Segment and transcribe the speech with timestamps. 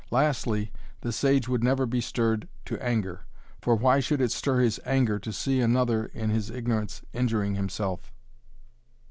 [0.09, 0.71] Lastly,
[1.01, 3.27] the sage would never be stirred to anger.
[3.61, 8.11] For why should it stir his anger to see another in his ignorance injuring himself?